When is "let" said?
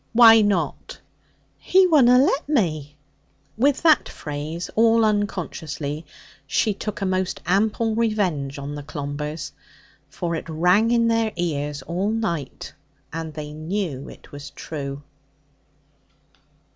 2.17-2.49